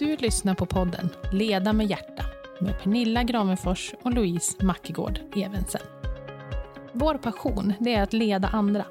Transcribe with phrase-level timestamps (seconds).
[0.00, 2.24] Du lyssnar på podden Leda med hjärta
[2.60, 5.80] med Pernilla Gravenfors och Louise Mackegård Evensen.
[6.92, 8.84] Vår passion det är att leda andra,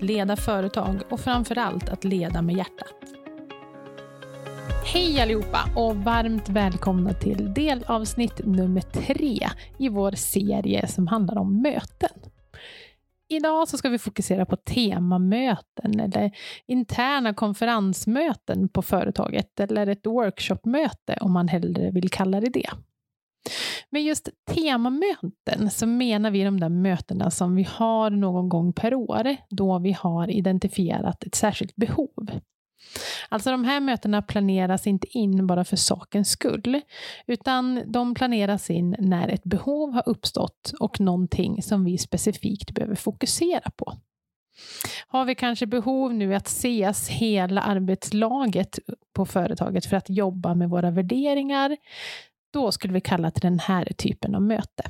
[0.00, 2.94] leda företag och framför allt att leda med hjärtat.
[4.84, 9.48] Hej allihopa och varmt välkomna till delavsnitt nummer tre
[9.78, 12.30] i vår serie som handlar om möten.
[13.32, 16.30] Idag så ska vi fokusera på temamöten eller
[16.66, 22.70] interna konferensmöten på företaget eller ett workshopmöte om man hellre vill kalla det det.
[23.90, 28.94] Med just temamöten så menar vi de där mötena som vi har någon gång per
[28.94, 32.30] år då vi har identifierat ett särskilt behov.
[33.28, 36.80] Alltså de här mötena planeras inte in bara för sakens skull,
[37.26, 42.94] utan de planeras in när ett behov har uppstått och någonting som vi specifikt behöver
[42.94, 43.94] fokusera på.
[45.06, 48.78] Har vi kanske behov nu att ses hela arbetslaget
[49.14, 51.76] på företaget för att jobba med våra värderingar,
[52.52, 54.84] då skulle vi kalla till den här typen av möte.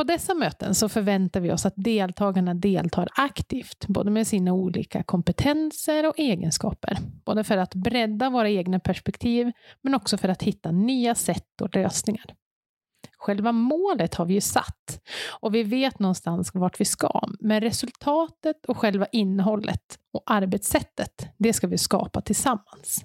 [0.00, 5.02] På dessa möten så förväntar vi oss att deltagarna deltar aktivt, både med sina olika
[5.02, 6.98] kompetenser och egenskaper.
[7.24, 11.76] Både för att bredda våra egna perspektiv, men också för att hitta nya sätt och
[11.76, 12.34] lösningar.
[13.18, 15.00] Själva målet har vi ju satt
[15.40, 21.52] och vi vet någonstans vart vi ska, men resultatet och själva innehållet och arbetssättet, det
[21.52, 23.04] ska vi skapa tillsammans.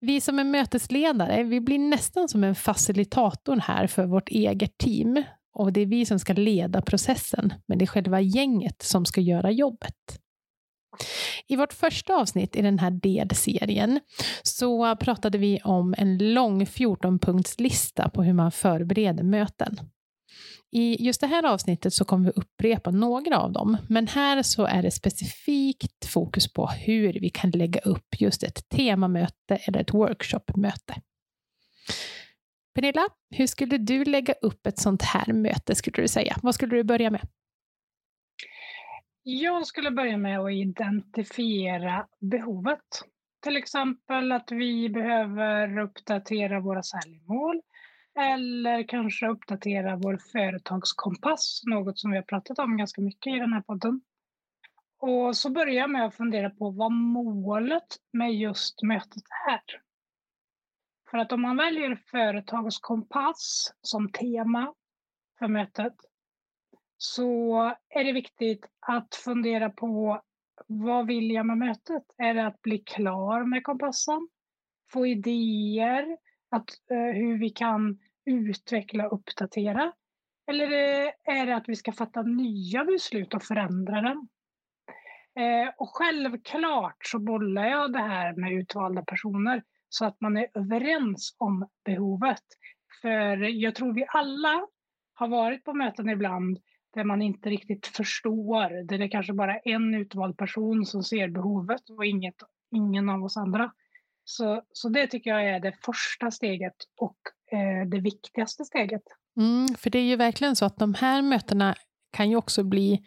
[0.00, 5.24] Vi som är mötesledare, vi blir nästan som en facilitator här för vårt eget team
[5.56, 9.20] och det är vi som ska leda processen, men det är själva gänget som ska
[9.20, 10.20] göra jobbet.
[11.46, 14.00] I vårt första avsnitt i den här delserien
[14.42, 19.76] så pratade vi om en lång 14-punktslista på hur man förbereder möten.
[20.72, 24.64] I just det här avsnittet så kommer vi upprepa några av dem, men här så
[24.64, 29.94] är det specifikt fokus på hur vi kan lägga upp just ett temamöte eller ett
[29.94, 30.94] workshopmöte.
[32.76, 36.36] Pernilla, hur skulle du lägga upp ett sånt här möte, skulle du säga?
[36.42, 37.20] Vad skulle du börja med?
[39.22, 42.78] Jag skulle börja med att identifiera behovet.
[43.42, 47.60] Till exempel att vi behöver uppdatera våra säljmål
[48.18, 53.52] eller kanske uppdatera vår företagskompass, något som vi har pratat om ganska mycket i den
[53.52, 54.00] här podden.
[54.98, 59.85] Och så börjar jag med att fundera på vad målet med just mötet är.
[61.10, 64.74] För att om man väljer företagskompass som tema
[65.38, 65.94] för mötet
[66.96, 67.56] så
[67.88, 70.22] är det viktigt att fundera på
[70.66, 72.02] vad vill jag med mötet?
[72.18, 74.28] Är det att bli klar med kompassen?
[74.92, 76.16] Få idéer
[76.50, 79.92] att, eh, hur vi kan utveckla och uppdatera?
[80.46, 84.28] Eller eh, är det att vi ska fatta nya beslut och förändra den?
[85.38, 90.46] Eh, och självklart så bollar jag det här med utvalda personer så att man är
[90.54, 92.42] överens om behovet.
[93.02, 94.66] För jag tror vi alla
[95.14, 96.58] har varit på möten ibland
[96.94, 101.02] där man inte riktigt förstår, där det är kanske bara är en utvald person som
[101.02, 102.34] ser behovet och inget,
[102.74, 103.72] ingen av oss andra.
[104.24, 107.16] Så, så det tycker jag är det första steget och
[107.52, 109.02] eh, det viktigaste steget.
[109.36, 111.74] Mm, för det är ju verkligen så att de här mötena
[112.12, 113.02] kan ju också bli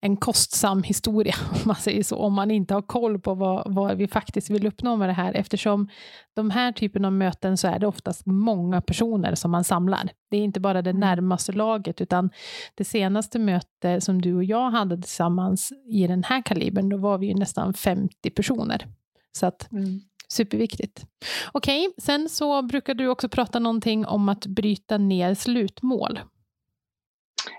[0.00, 3.96] en kostsam historia, om man säger så, om man inte har koll på vad, vad
[3.96, 5.88] vi faktiskt vill uppnå med det här, eftersom
[6.34, 10.10] de här typen av möten så är det oftast många personer som man samlar.
[10.30, 11.00] Det är inte bara det mm.
[11.00, 12.30] närmaste laget, utan
[12.74, 17.18] det senaste möte som du och jag hade tillsammans i den här kalibern, då var
[17.18, 18.86] vi ju nästan 50 personer.
[19.32, 20.00] Så att mm.
[20.30, 21.06] Superviktigt.
[21.52, 26.20] Okej, okay, sen så brukar du också prata någonting om att bryta ner slutmål.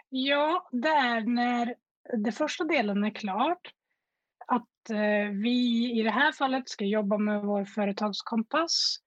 [0.10, 1.76] Ja, det är när
[2.18, 3.74] den första delen är klart.
[4.48, 8.98] Att eh, vi i det här fallet ska jobba med vår företagskompass.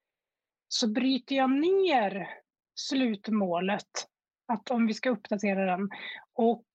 [0.69, 2.29] Så bryter jag ner
[2.75, 4.09] slutmålet,
[4.49, 5.91] att om vi ska uppdatera den.
[6.35, 6.67] Och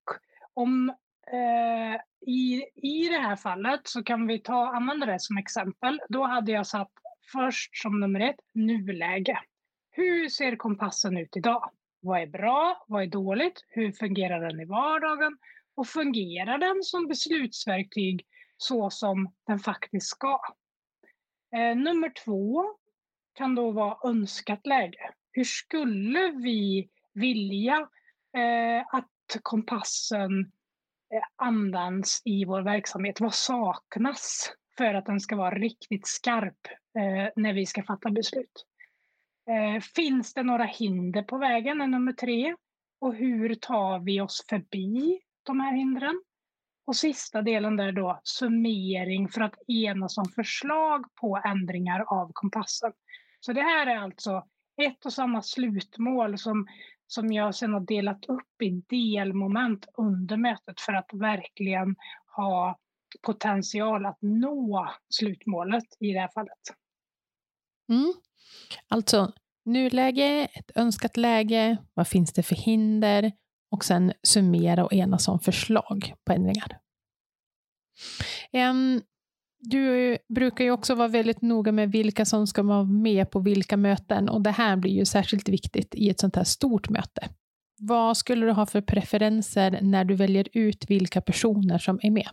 [0.54, 0.90] om
[1.32, 6.02] eh, i, i det här fallet så kan vi ta, använda det som exempel.
[6.10, 6.92] Då hade jag satt
[7.32, 9.40] först som nummer ett, nuläge.
[9.92, 11.72] Hur ser kompassen ut idag?
[12.00, 12.86] Vad är bra?
[12.88, 13.66] Vad är dåligt?
[13.68, 15.38] Hur fungerar den i vardagen?
[15.78, 18.26] Och fungerar den som beslutsverktyg
[18.58, 20.40] så som den faktiskt ska?
[21.56, 22.64] Eh, nummer två
[23.34, 25.12] kan då vara önskat läge.
[25.32, 27.90] Hur skulle vi vilja
[28.38, 30.40] eh, att kompassen
[31.14, 33.22] eh, används i vår verksamhet?
[33.22, 36.68] Vad saknas för att den ska vara riktigt skarp
[37.00, 38.66] eh, när vi ska fatta beslut?
[39.50, 41.82] Eh, finns det några hinder på vägen?
[41.82, 42.56] är nummer tre.
[43.00, 46.22] Och hur tar vi oss förbi de här hindren.
[46.86, 52.92] Och sista delen där då, summering för att enas om förslag på ändringar av kompassen.
[53.40, 54.44] Så det här är alltså
[54.82, 56.68] ett och samma slutmål som,
[57.08, 61.96] som jag sedan har delat upp i delmoment under mötet för att verkligen
[62.36, 62.80] ha
[63.22, 66.62] potential att nå slutmålet i det här fallet.
[67.90, 68.14] Mm.
[68.88, 69.34] Alltså
[69.66, 73.32] nuläge, ett önskat läge, vad finns det för hinder
[73.72, 76.80] och sen summera och enas om förslag på ändringar.
[78.54, 79.02] Um,
[79.60, 83.78] du brukar ju också vara väldigt noga med vilka som ska vara med på vilka
[83.78, 87.30] möten och det här blir ju särskilt viktigt i ett sånt här stort möte.
[87.80, 92.28] Vad skulle du ha för preferenser när du väljer ut vilka personer som är med?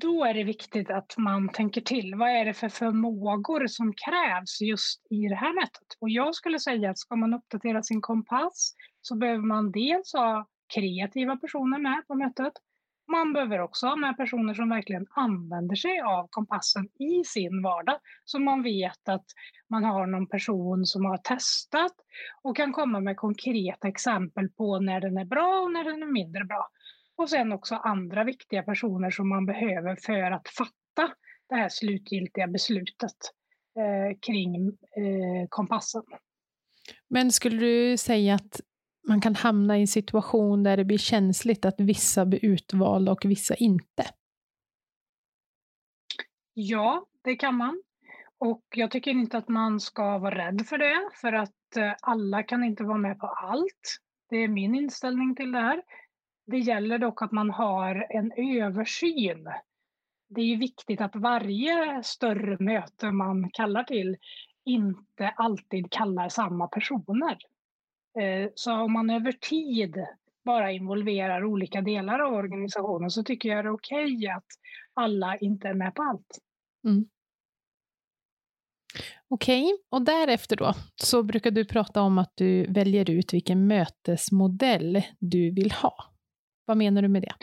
[0.00, 2.14] Då är det viktigt att man tänker till.
[2.14, 5.88] Vad är det för förmågor som krävs just i det här mötet?
[6.00, 10.48] Och jag skulle säga att ska man uppdatera sin kompass så behöver man dels ha
[10.74, 12.52] kreativa personer med på mötet.
[13.12, 17.98] Man behöver också ha med personer som verkligen använder sig av kompassen i sin vardag.
[18.24, 19.26] Så man vet att
[19.68, 21.92] man har någon person som har testat
[22.42, 26.12] och kan komma med konkreta exempel på när den är bra och när den är
[26.12, 26.68] mindre bra.
[27.16, 31.14] Och sen också andra viktiga personer som man behöver för att fatta
[31.48, 33.16] det här slutgiltiga beslutet
[33.78, 36.02] eh, kring eh, kompassen.
[37.08, 38.60] Men skulle du säga att
[39.08, 43.24] man kan hamna i en situation där det blir känsligt att vissa blir utvalda och
[43.24, 44.04] vissa inte?
[46.54, 47.82] Ja, det kan man.
[48.38, 52.42] Och jag tycker inte att man ska vara rädd för det, för att eh, alla
[52.42, 53.98] kan inte vara med på allt.
[54.28, 55.82] Det är min inställning till det här.
[56.46, 58.32] Det gäller dock att man har en
[58.62, 59.48] översyn.
[60.28, 64.16] Det är viktigt att varje större möte man kallar till
[64.64, 67.38] inte alltid kallar samma personer.
[68.20, 69.96] Eh, så om man över tid
[70.44, 74.46] bara involverar olika delar av organisationen så tycker jag det är okej okay att
[74.94, 76.38] alla inte är med på allt.
[76.84, 77.04] Mm.
[79.28, 79.78] Okej, okay.
[79.90, 85.50] och därefter då så brukar du prata om att du väljer ut vilken mötesmodell du
[85.50, 85.94] vill ha.
[86.64, 87.34] Vad menar du med det?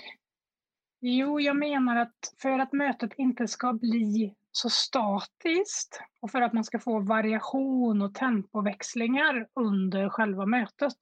[1.01, 6.53] Jo, jag menar att för att mötet inte ska bli så statiskt och för att
[6.53, 10.93] man ska få variation och tempoväxlingar under själva mötet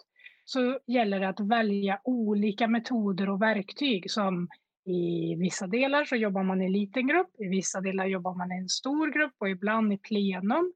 [0.46, 4.48] så gäller det att välja olika metoder och verktyg som
[4.86, 8.52] i vissa delar så jobbar man i en liten grupp, i vissa delar jobbar man
[8.52, 10.74] i en stor grupp och ibland i plenum.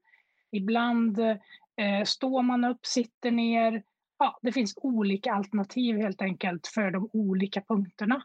[0.50, 3.82] Ibland eh, står man upp, sitter ner.
[4.18, 8.22] Ja, det finns olika alternativ helt enkelt för de olika punkterna.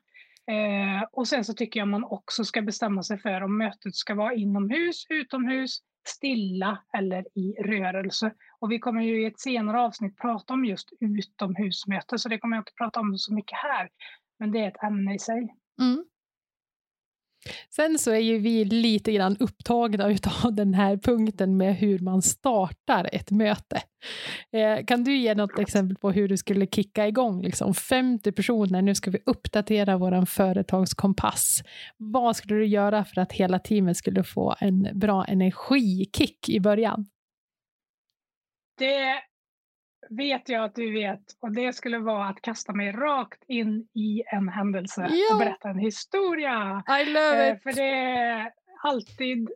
[0.52, 4.16] Eh, och sen så tycker jag man också ska bestämma sig för om mötet ska
[4.16, 8.34] vara inomhus, utomhus, stilla eller i rörelse.
[8.60, 12.58] Och vi kommer ju i ett senare avsnitt prata om just utomhusmöte, så det kommer
[12.58, 13.90] jag inte prata om så mycket här.
[14.40, 15.56] Men det är ett ämne i sig.
[15.82, 16.06] Mm.
[17.70, 22.22] Sen så är ju vi lite grann upptagna av den här punkten med hur man
[22.22, 23.82] startar ett möte.
[24.52, 28.82] Eh, kan du ge något exempel på hur du skulle kicka igång liksom 50 personer,
[28.82, 31.62] nu ska vi uppdatera vår företagskompass.
[31.98, 37.06] Vad skulle du göra för att hela teamet skulle få en bra energikick i början?
[38.78, 39.22] Det
[40.10, 44.24] vet jag att du vet och det skulle vara att kasta mig rakt in i
[44.26, 45.34] en händelse ja.
[45.34, 46.84] och berätta en historia.
[47.02, 47.64] I love eh, it!
[47.64, 48.52] För det är
[48.84, 49.50] alltid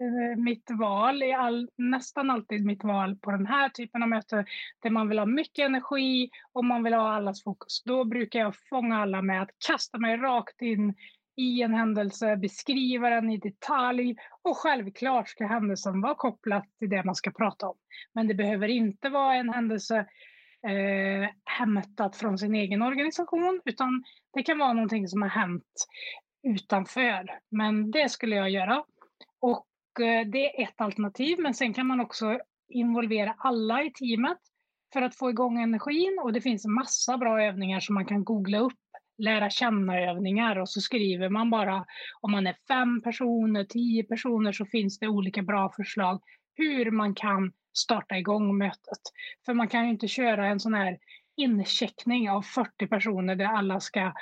[0.00, 4.46] eh, mitt val, i all, nästan alltid mitt val på den här typen av möten
[4.82, 7.82] där man vill ha mycket energi och man vill ha allas fokus.
[7.84, 10.94] Då brukar jag fånga alla med att kasta mig rakt in
[11.36, 17.04] i en händelse, beskriva den i detalj och självklart ska händelsen vara kopplad till det
[17.04, 17.76] man ska prata om.
[18.12, 19.98] Men det behöver inte vara en händelse
[20.66, 25.86] eh, hämtat från sin egen organisation utan det kan vara någonting som har hänt
[26.42, 27.38] utanför.
[27.50, 28.84] Men det skulle jag göra.
[29.40, 29.66] Och
[30.00, 32.38] eh, det är ett alternativ, men sen kan man också
[32.68, 34.38] involvera alla i teamet
[34.92, 38.58] för att få igång energin och det finns massa bra övningar som man kan googla
[38.58, 38.78] upp
[39.18, 41.84] lära känna-övningar och så skriver man bara
[42.20, 46.22] om man är fem personer, tio personer så finns det olika bra förslag
[46.56, 49.00] hur man kan starta igång mötet.
[49.46, 50.98] För man kan ju inte köra en sån här
[51.36, 54.12] incheckning av 40 personer där alla ska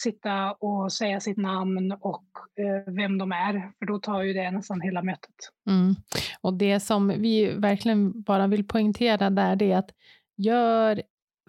[0.00, 2.24] sitta och säga sitt namn och
[2.58, 5.34] eh, vem de är, för då tar ju det nästan hela mötet.
[5.70, 5.94] Mm.
[6.40, 9.90] Och det som vi verkligen bara vill poängtera där, det är att
[10.36, 11.02] gör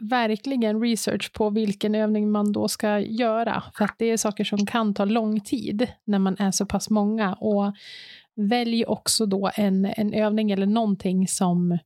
[0.09, 3.63] verkligen research på vilken övning man då ska göra.
[3.77, 6.89] För att det är saker som kan ta lång tid när man är så pass
[6.89, 7.33] många.
[7.33, 7.73] Och
[8.35, 11.77] välj också då en, en övning eller någonting som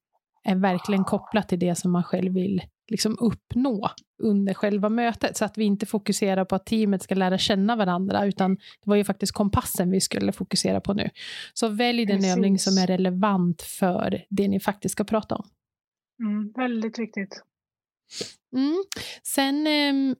[0.43, 3.89] är verkligen kopplat till det som man själv vill liksom uppnå
[4.23, 8.25] under själva mötet så att vi inte fokuserar på att teamet ska lära känna varandra
[8.25, 11.09] utan det var ju faktiskt kompassen vi skulle fokusera på nu.
[11.53, 12.35] Så välj den Precis.
[12.35, 15.45] övning som är relevant för det ni faktiskt ska prata om.
[16.19, 17.43] Mm, väldigt viktigt.
[18.53, 18.83] Mm.
[19.23, 20.15] Sen eh,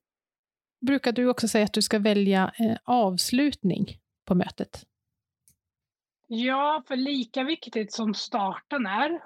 [0.86, 3.86] brukar du också säga att du ska välja eh, avslutning
[4.26, 4.84] på mötet.
[6.28, 9.20] Ja, för lika viktigt som starten är,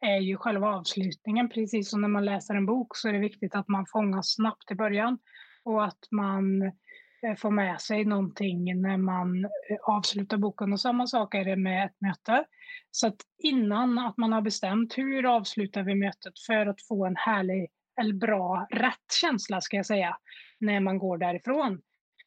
[0.00, 1.48] är ju själva avslutningen.
[1.48, 4.70] Precis som när man läser en bok så är det viktigt att man fångas snabbt
[4.70, 5.18] i början
[5.64, 9.50] och att man eh, får med sig någonting när man eh,
[9.82, 10.72] avslutar boken.
[10.72, 12.44] Och samma sak är det med ett möte.
[12.90, 17.16] Så att innan att man har bestämt hur avslutar vi mötet för att få en
[17.16, 20.16] härlig eller bra, rätt känsla ska jag säga,
[20.60, 21.80] när man går därifrån.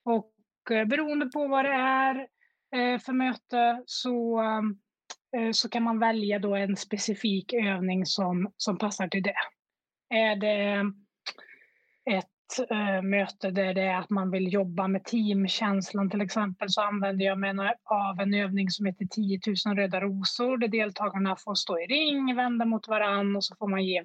[0.04, 0.32] Och
[0.72, 2.28] eh, beroende på vad det är
[2.76, 4.42] eh, för möte så
[5.38, 9.36] eh, så kan man välja då en specifik övning som, som passar till det.
[10.10, 10.92] Är det
[12.12, 16.82] ett äh, möte där det är att man vill jobba med teamkänslan till exempel så
[16.82, 17.50] använder jag mig
[17.84, 22.36] av en övning som heter 10 000 röda rosor där deltagarna får stå i ring,
[22.36, 24.04] vända mot varann och så får man ge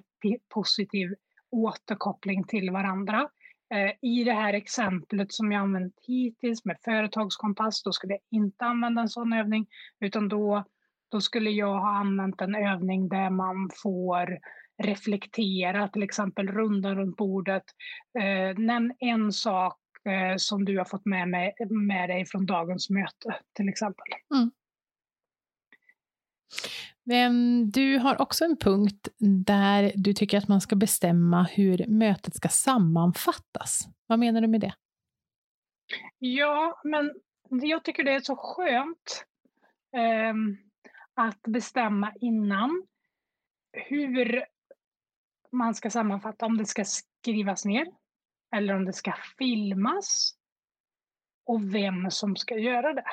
[0.53, 1.13] positiv
[1.57, 3.29] återkoppling till varandra.
[3.73, 8.65] Eh, I det här exemplet som jag använt hittills med företagskompass, då skulle jag inte
[8.65, 9.67] använda en sån övning
[9.99, 10.65] utan då
[11.11, 14.39] då skulle jag ha använt en övning där man får
[14.83, 17.63] reflektera, till exempel runda runt bordet.
[18.19, 22.89] Eh, nämn en sak eh, som du har fått med, med, med dig från dagens
[22.89, 24.07] möte, till exempel.
[24.35, 24.51] Mm.
[27.11, 29.07] Ehm, du har också en punkt
[29.45, 33.87] där du tycker att man ska bestämma hur mötet ska sammanfattas.
[34.07, 34.73] Vad menar du med det?
[36.17, 37.11] Ja, men
[37.49, 39.25] jag tycker det är så skönt.
[39.95, 40.33] eh,
[41.13, 42.87] att bestämma innan
[43.71, 44.43] hur
[45.51, 47.87] man ska sammanfatta, om det ska skrivas ner
[48.55, 50.35] eller om det ska filmas
[51.45, 53.05] och vem som ska göra det.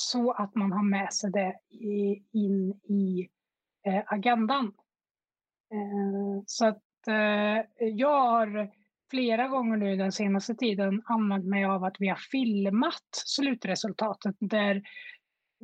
[0.00, 1.56] Så att man har med sig det
[2.32, 3.28] in i
[3.86, 4.64] eh, agendan.
[5.72, 8.70] Eh, så att eh, jag har
[9.10, 14.82] flera gånger nu den senaste tiden använt mig av att vi har filmat slutresultatet där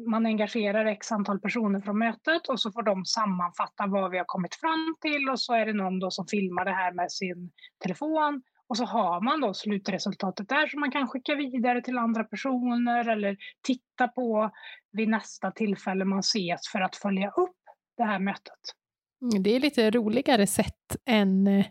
[0.06, 4.24] man engagerar x antal personer från mötet och så får de sammanfatta vad vi har
[4.24, 7.50] kommit fram till och så är det någon då som filmar det här med sin
[7.82, 12.24] telefon och så har man då slutresultatet där som man kan skicka vidare till andra
[12.24, 14.50] personer eller titta på
[14.92, 17.56] vid nästa tillfälle man ses för att följa upp
[17.96, 18.60] det här mötet.
[19.22, 21.66] Mm, det är lite roligare sätt än eh,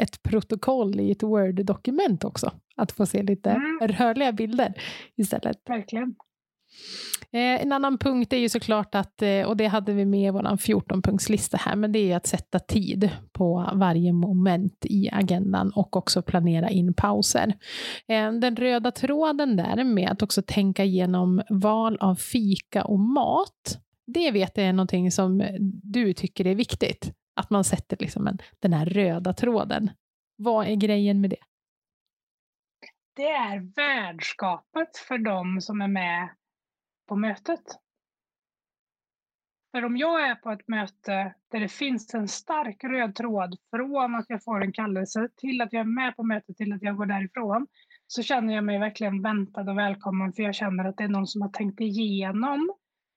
[0.00, 2.52] ett protokoll i ett Word-dokument också.
[2.76, 3.78] Att få se lite mm.
[3.88, 4.74] rörliga bilder
[5.16, 5.56] istället.
[5.68, 6.14] Verkligen.
[7.32, 10.30] Eh, en annan punkt är ju såklart att, eh, och det hade vi med i
[10.30, 15.96] vår 14-punktslista här, men det är att sätta tid på varje moment i agendan och
[15.96, 17.54] också planera in pauser.
[18.08, 23.78] Eh, den röda tråden där med att också tänka igenom val av fika och mat,
[24.06, 25.42] det vet jag är någonting som
[25.82, 27.12] du tycker är viktigt.
[27.36, 29.90] Att man sätter liksom en, den här röda tråden.
[30.36, 31.36] Vad är grejen med det?
[33.16, 36.28] Det är värdskapet för de som är med
[37.10, 37.64] på mötet.
[39.72, 44.14] För om jag är på ett möte där det finns en stark röd tråd från
[44.14, 46.96] att jag får en kallelse till att jag är med på mötet till att jag
[46.96, 47.66] går därifrån
[48.06, 51.26] så känner jag mig verkligen väntad och välkommen för jag känner att det är någon
[51.26, 52.70] som har tänkt igenom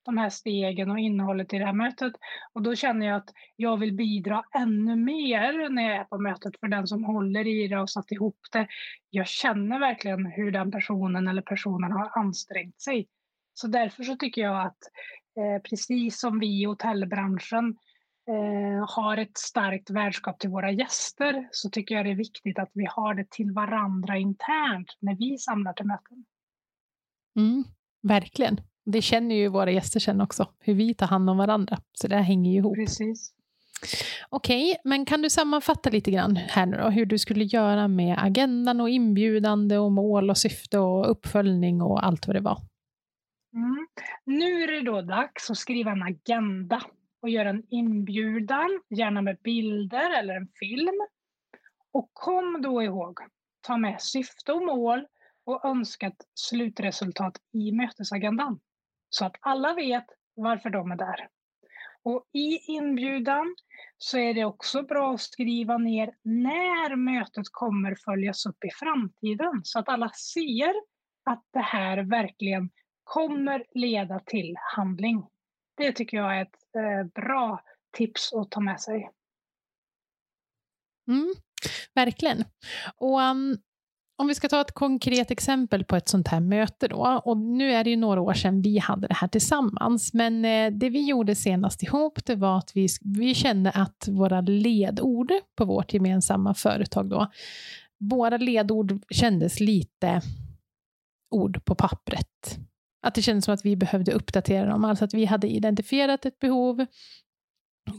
[0.06, 2.14] de här stegen och innehållet i det här mötet.
[2.54, 6.60] Och då känner jag att jag vill bidra ännu mer när jag är på mötet
[6.60, 8.68] för den som håller i det och satt ihop det.
[9.10, 13.08] Jag känner verkligen hur den personen eller personen har ansträngt sig
[13.54, 14.78] så därför så tycker jag att
[15.38, 17.78] eh, precis som vi i hotellbranschen
[18.30, 22.72] eh, har ett starkt värdskap till våra gäster så tycker jag det är viktigt att
[22.74, 26.26] vi har det till varandra internt när vi samlar till möten.
[27.36, 27.64] Mm,
[28.02, 28.62] verkligen.
[28.86, 31.78] Det känner ju våra gäster sen också, hur vi tar hand om varandra.
[31.94, 32.76] Så det här hänger ju ihop.
[32.76, 33.34] Precis.
[34.30, 38.18] Okej, men kan du sammanfatta lite grann här nu då, hur du skulle göra med
[38.24, 42.58] agendan och inbjudande och mål och syfte och uppföljning och allt vad det var?
[43.54, 43.88] Mm.
[44.26, 46.82] Nu är det då dags att skriva en agenda
[47.22, 51.02] och göra en inbjudan, gärna med bilder eller en film.
[51.92, 53.20] Och kom då ihåg,
[53.62, 55.08] ta med syfte och mål
[55.46, 58.60] och önskat slutresultat i mötesagendan.
[59.10, 60.06] Så att alla vet
[60.36, 61.28] varför de är där.
[62.04, 63.56] Och i inbjudan
[63.98, 69.62] så är det också bra att skriva ner när mötet kommer följas upp i framtiden
[69.64, 70.74] så att alla ser
[71.26, 72.70] att det här verkligen
[73.04, 75.26] kommer leda till handling.
[75.78, 77.62] Det tycker jag är ett eh, bra
[77.98, 79.10] tips att ta med sig.
[81.08, 81.34] Mm,
[81.94, 82.44] verkligen.
[82.98, 83.58] Och um,
[84.16, 87.72] om vi ska ta ett konkret exempel på ett sånt här möte då, och nu
[87.72, 91.10] är det ju några år sedan vi hade det här tillsammans, men eh, det vi
[91.10, 96.54] gjorde senast ihop, det var att vi, vi kände att våra ledord på vårt gemensamma
[96.54, 97.32] företag då,
[98.00, 100.22] våra ledord kändes lite
[101.32, 102.58] ord på pappret.
[103.04, 106.40] Att det kändes som att vi behövde uppdatera dem, alltså att vi hade identifierat ett
[106.40, 106.86] behov,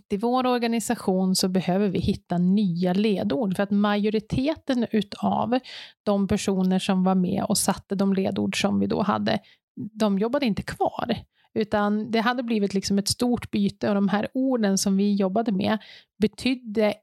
[0.08, 3.56] i vår organisation så behöver vi hitta nya ledord.
[3.56, 5.58] För att majoriteten utav
[6.02, 9.38] de personer som var med och satte de ledord som vi då hade,
[9.92, 11.16] de jobbade inte kvar.
[11.54, 15.52] Utan det hade blivit liksom ett stort byte och de här orden som vi jobbade
[15.52, 15.78] med
[16.18, 16.94] betydde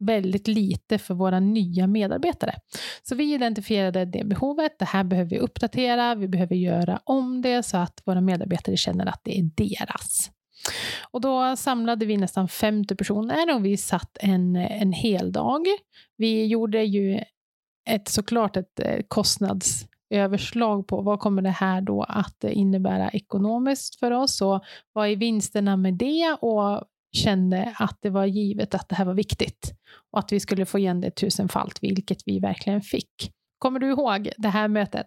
[0.00, 2.54] väldigt lite för våra nya medarbetare.
[3.02, 7.62] Så vi identifierade det behovet, det här behöver vi uppdatera, vi behöver göra om det
[7.62, 10.30] så att våra medarbetare känner att det är deras.
[11.10, 15.66] Och då samlade vi nästan 50 personer och vi satt en, en hel dag.
[16.16, 17.20] Vi gjorde ju
[17.90, 24.10] ett, såklart ett kostnads kostnadsöverslag på vad kommer det här då att innebära ekonomiskt för
[24.10, 28.94] oss och vad är vinsterna med det och kände att det var givet att det
[28.94, 29.72] här var viktigt
[30.10, 33.32] och att vi skulle få igen det tusenfalt, vilket vi verkligen fick.
[33.58, 35.06] Kommer du ihåg det här mötet?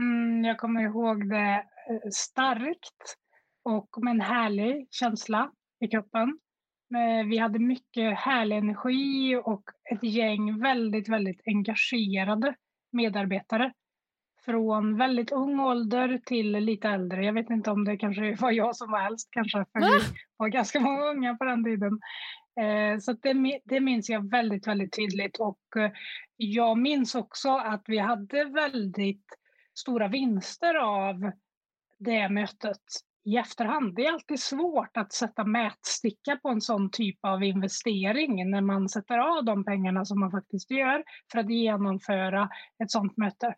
[0.00, 3.16] Mm, jag kommer ihåg det eh, starkt
[3.64, 5.50] och med en härlig känsla
[5.84, 6.38] i kroppen.
[6.94, 12.54] Eh, vi hade mycket härlig energi och ett gäng väldigt, väldigt engagerade
[12.92, 13.72] medarbetare.
[14.44, 17.24] Från väldigt ung ålder till lite äldre.
[17.24, 20.04] Jag vet inte om det kanske var jag som var äldst, kanske för vi
[20.36, 22.00] var ganska många unga på den tiden.
[22.60, 25.36] Eh, så det, det minns jag väldigt, väldigt tydligt.
[25.36, 25.90] Och eh,
[26.36, 29.24] jag minns också att vi hade väldigt
[29.74, 31.32] stora vinster av
[31.98, 32.80] det mötet
[33.24, 33.94] i efterhand.
[33.94, 38.88] Det är alltid svårt att sätta mätsticka på en sån typ av investering när man
[38.88, 42.48] sätter av de pengarna som man faktiskt gör för att genomföra
[42.82, 43.54] ett sånt möte.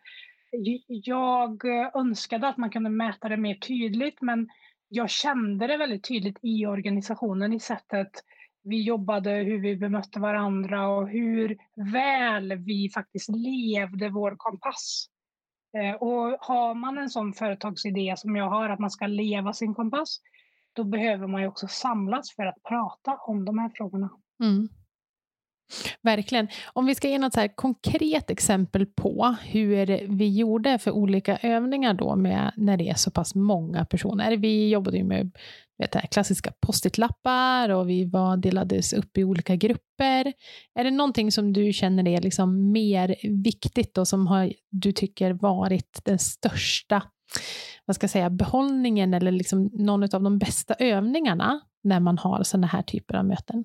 [0.89, 4.49] Jag önskade att man kunde mäta det mer tydligt men
[4.89, 8.11] jag kände det väldigt tydligt i organisationen i sättet
[8.63, 11.57] vi jobbade, hur vi bemötte varandra och hur
[11.93, 15.07] väl vi faktiskt levde vår kompass.
[15.77, 19.75] Eh, och har man en sån företagsidé som jag har, att man ska leva sin
[19.75, 20.21] kompass,
[20.73, 24.11] då behöver man ju också samlas för att prata om de här frågorna.
[24.43, 24.69] Mm.
[26.03, 26.49] Verkligen.
[26.73, 31.95] Om vi ska ge något så konkret exempel på hur vi gjorde för olika övningar
[31.95, 34.37] då med när det är så pass många personer.
[34.37, 35.31] Vi jobbade ju med
[35.79, 40.33] vet här, klassiska post-it-lappar och vi var, delades upp i olika grupper.
[40.75, 45.33] Är det någonting som du känner är liksom mer viktigt och som har, du tycker
[45.33, 47.03] varit den största
[47.85, 52.43] vad ska jag säga, behållningen eller liksom någon av de bästa övningarna när man har
[52.43, 53.65] sådana här typer av möten?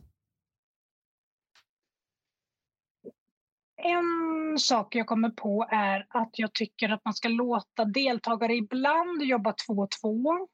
[3.77, 9.21] En sak jag kommer på är att jag tycker att man ska låta deltagare ibland
[9.21, 10.47] jobba två och två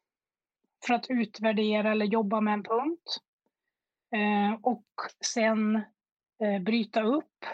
[0.88, 3.17] för att utvärdera eller jobba med en punkt.
[4.15, 4.86] Eh, och
[5.25, 5.75] sen
[6.43, 7.45] eh, bryta upp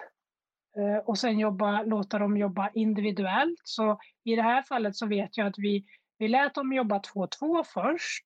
[0.78, 3.62] eh, och sen jobba, låta dem jobba individuellt.
[3.64, 5.86] Så i det här fallet så vet jag att vi,
[6.18, 8.26] vi lät dem jobba två och två först.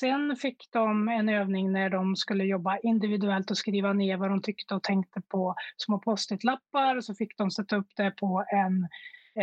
[0.00, 4.42] Sen fick de en övning när de skulle jobba individuellt och skriva ner vad de
[4.42, 7.00] tyckte och tänkte på små post-it-lappar.
[7.00, 8.88] Så fick de sätta upp det på en,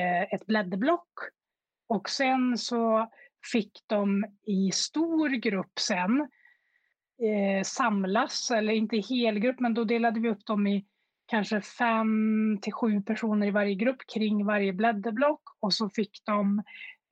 [0.02, 1.10] eh, ett blädderblock.
[1.88, 3.10] Och sen så
[3.52, 6.22] fick de i stor grupp sen
[7.22, 10.86] eh, samlas, eller inte i helgrupp, men då delade vi upp dem i
[11.26, 16.64] kanske fem till sju personer i varje grupp kring varje blädderblock och så fick de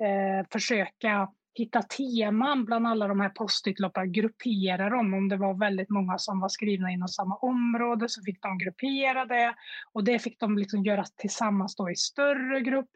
[0.03, 5.13] eh, försöka hitta teman bland alla de här post-it-loppar, gruppera dem.
[5.13, 9.25] Om det var väldigt många som var skrivna inom samma område så fick de gruppera
[9.25, 9.55] det
[9.93, 12.89] och det fick de liksom göra tillsammans då i större grupp.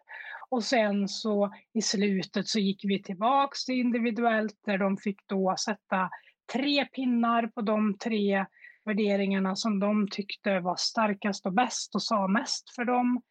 [0.49, 5.55] Och sen så i slutet så gick vi tillbaks till individuellt där de fick då
[5.59, 6.09] sätta
[6.53, 8.45] tre pinnar på de tre
[8.85, 13.21] värderingarna som de tyckte var starkast och bäst och sa mest för dem.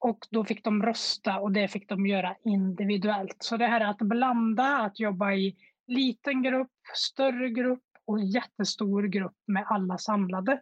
[0.00, 3.36] Och då fick de rösta och det fick de göra individuellt.
[3.38, 5.56] Så det här att blanda, att jobba i
[5.86, 10.60] liten grupp, större grupp och jättestor grupp med alla samlade.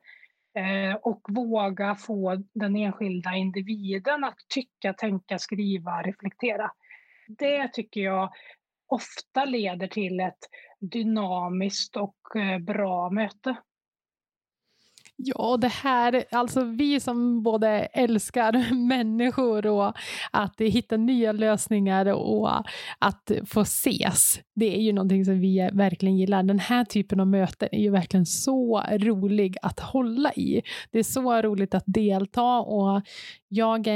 [0.58, 6.70] Eh, och våga få den enskilda individen att tycka, tänka, skriva, reflektera.
[7.28, 8.32] Det tycker jag
[8.86, 10.38] ofta leder till ett
[10.80, 13.56] dynamiskt och eh, bra möte.
[15.18, 19.92] Ja, det här, alltså vi som både älskar människor och
[20.30, 22.50] att hitta nya lösningar och
[22.98, 26.42] att få ses, det är ju någonting som vi verkligen gillar.
[26.42, 30.62] Den här typen av möten är ju verkligen så rolig att hålla i.
[30.90, 33.02] Det är så roligt att delta och
[33.48, 33.86] jag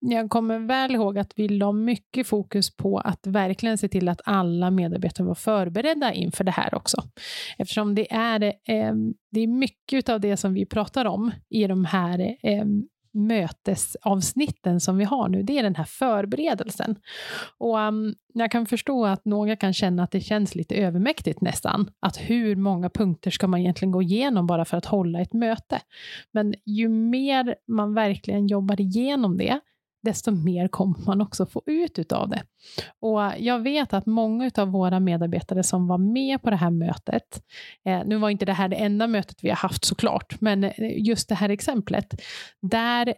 [0.00, 4.20] jag kommer väl ihåg att vi la mycket fokus på att verkligen se till att
[4.24, 7.02] alla medarbetare var förberedda inför det här också.
[7.58, 8.94] Eftersom det är, eh,
[9.30, 12.64] det är mycket av det som vi pratar om i de här eh,
[13.12, 16.96] mötesavsnitten som vi har nu, det är den här förberedelsen.
[17.58, 21.90] Och um, jag kan förstå att några kan känna att det känns lite övermäktigt nästan,
[22.00, 25.80] att hur många punkter ska man egentligen gå igenom bara för att hålla ett möte?
[26.32, 29.60] Men ju mer man verkligen jobbar igenom det,
[30.02, 32.42] desto mer kommer man också få ut av det.
[33.00, 37.42] Och jag vet att många av våra medarbetare som var med på det här mötet,
[37.84, 40.72] eh, nu var inte det här det enda mötet vi har haft såklart, men eh,
[40.78, 42.20] just det här exemplet,
[42.60, 43.14] där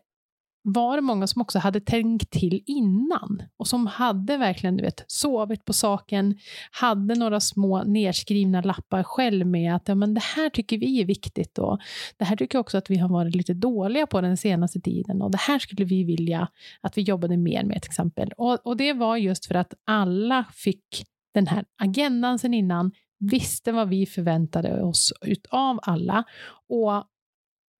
[0.62, 5.04] var det många som också hade tänkt till innan och som hade verkligen du vet,
[5.06, 6.38] sovit på saken,
[6.70, 11.04] hade några små nedskrivna lappar själv med att ja, men det här tycker vi är
[11.04, 11.78] viktigt och
[12.16, 15.22] det här tycker jag också att vi har varit lite dåliga på den senaste tiden
[15.22, 16.48] och det här skulle vi vilja
[16.80, 18.32] att vi jobbade mer med till exempel.
[18.36, 23.72] Och, och det var just för att alla fick den här agendan sen innan, visste
[23.72, 26.24] vad vi förväntade oss utav alla
[26.68, 27.04] och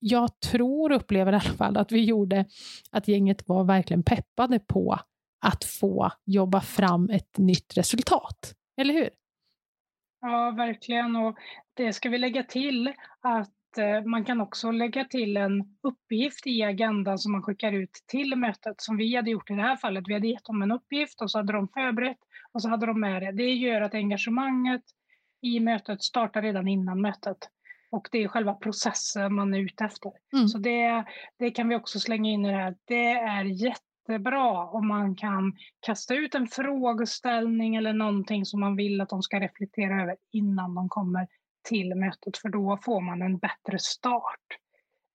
[0.04, 2.44] jag tror, upplever i alla fall, att vi gjorde
[2.90, 4.98] att gänget var verkligen peppade på
[5.46, 8.54] att få jobba fram ett nytt resultat.
[8.76, 9.10] Eller hur?
[10.20, 11.16] Ja, verkligen.
[11.16, 11.38] Och
[11.74, 16.62] det ska vi lägga till att eh, man kan också lägga till en uppgift i
[16.62, 20.04] agendan som man skickar ut till mötet som vi hade gjort i det här fallet.
[20.06, 22.18] Vi hade gett dem en uppgift och så hade de förberett
[22.52, 23.32] och så hade de med det.
[23.32, 24.82] Det gör att engagemanget
[25.42, 27.38] i mötet startar redan innan mötet.
[27.92, 30.12] Och det är själva processen man är ute efter.
[30.32, 30.48] Mm.
[30.48, 31.04] Så det,
[31.38, 32.76] det kan vi också slänga in i det här.
[32.84, 39.00] Det är jättebra om man kan kasta ut en frågeställning eller någonting som man vill
[39.00, 41.26] att de ska reflektera över innan de kommer
[41.68, 44.46] till mötet, för då får man en bättre start.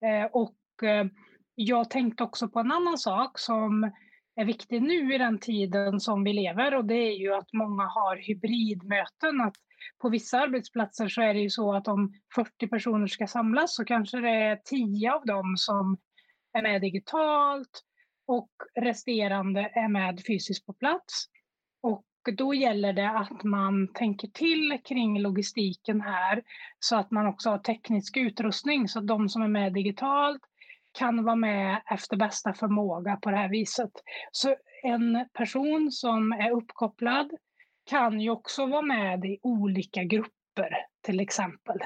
[0.06, 1.06] Eh, och eh,
[1.56, 3.92] jag tänkte också på en annan sak som
[4.36, 7.84] är viktig nu i den tiden som vi lever och det är ju att många
[7.84, 9.42] har hybridmöten.
[9.42, 9.56] Att
[10.02, 13.86] på vissa arbetsplatser så är det ju så att om 40 personer ska samlas så
[13.86, 15.98] kanske det är 10 av dem som
[16.54, 17.84] är med digitalt
[18.28, 21.26] och resterande är med fysiskt på plats.
[21.82, 22.06] Och
[22.38, 26.44] då gäller det att man tänker till kring logistiken här
[26.80, 30.42] så att man också har teknisk utrustning så att de som är med digitalt
[30.98, 33.92] kan vara med efter bästa förmåga på det här viset.
[34.32, 37.32] Så en person som är uppkopplad
[37.88, 41.78] kan ju också vara med i olika grupper till exempel.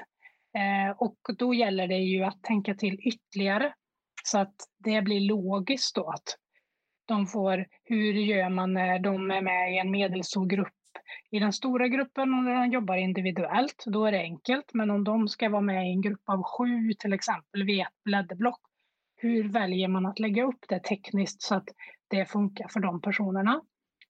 [0.57, 3.73] Eh, och då gäller det ju att tänka till ytterligare
[4.23, 6.37] så att det blir logiskt då att
[7.05, 10.73] de får, hur gör man när de är med i en medelstor grupp
[11.31, 14.73] i den stora gruppen och när de jobbar individuellt, då är det enkelt.
[14.73, 18.03] Men om de ska vara med i en grupp av sju till exempel vid ett
[18.05, 18.59] blädderblock,
[19.15, 21.67] hur väljer man att lägga upp det tekniskt så att
[22.07, 23.61] det funkar för de personerna?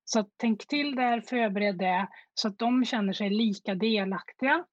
[0.06, 4.66] Så tänk till där, förbered det så att de känner sig lika delaktiga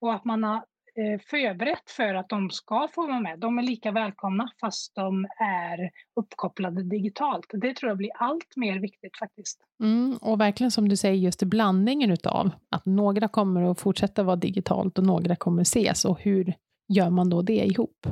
[0.00, 3.38] och att man har eh, förberett för att de ska få vara med.
[3.38, 7.46] De är lika välkomna fast de är uppkopplade digitalt.
[7.52, 9.60] Det tror jag blir allt mer viktigt faktiskt.
[9.82, 14.36] Mm, och verkligen som du säger, just blandningen utav att några kommer att fortsätta vara
[14.36, 16.54] digitalt och några kommer ses och hur
[16.88, 18.06] gör man då det ihop?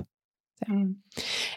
[0.69, 1.03] Mm.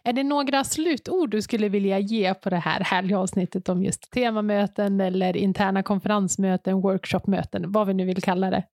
[0.04, 4.12] Är det några slutord du skulle vilja ge på det här härliga avsnittet om just
[4.12, 8.64] temamöten eller interna konferensmöten, workshopmöten, vad vi nu vill kalla det?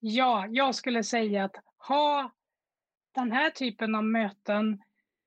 [0.00, 1.56] Ja, jag skulle säga att
[1.88, 2.32] ha
[3.14, 4.82] den här typen av möten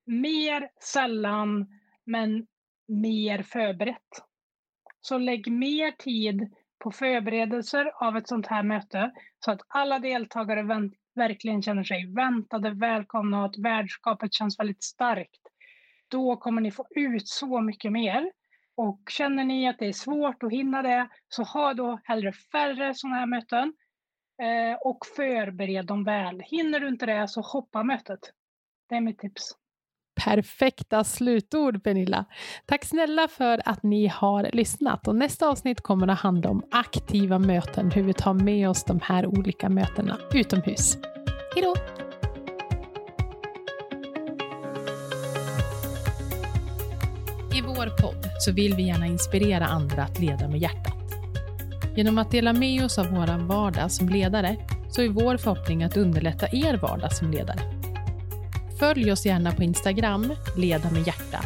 [0.05, 1.67] mer sällan,
[2.05, 2.47] men
[2.87, 4.23] mer förberett.
[5.01, 9.11] Så lägg mer tid på förberedelser av ett sånt här möte
[9.45, 10.63] så att alla deltagare
[11.15, 15.41] verkligen känner sig väntade, välkomna och att värdskapet känns väldigt starkt,
[16.07, 18.31] då kommer ni få ut så mycket mer.
[18.75, 22.95] Och känner ni att det är svårt att hinna det, så ha då hellre färre
[22.95, 23.73] sådana här möten
[24.41, 26.39] eh, och förbered dem väl.
[26.39, 28.19] Hinner du inte det, så hoppa mötet.
[28.89, 29.60] Det är mitt tips.
[30.15, 32.25] Perfekta slutord, Pernilla.
[32.65, 35.07] Tack snälla för att ni har lyssnat.
[35.07, 38.99] Och nästa avsnitt kommer att handla om aktiva möten, hur vi tar med oss de
[39.03, 40.97] här olika mötena utomhus.
[41.55, 41.75] Hej då!
[47.57, 50.93] I vår podd så vill vi gärna inspirera andra att leda med hjärtat.
[51.95, 54.55] Genom att dela med oss av vår vardag som ledare
[54.89, 57.80] så är vår förhoppning att underlätta er vardag som ledare.
[58.81, 61.45] Följ oss gärna på Instagram, Leda med hjärta.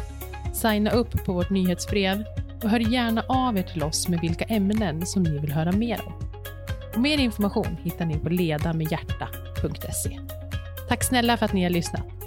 [0.54, 2.24] Signa upp på vårt nyhetsbrev
[2.64, 6.02] och hör gärna av er till oss med vilka ämnen som ni vill höra mer
[6.06, 6.14] om.
[6.94, 10.20] Och mer information hittar ni på ledamedhjärta.se.
[10.90, 12.25] Tack snälla för att ni har lyssnat.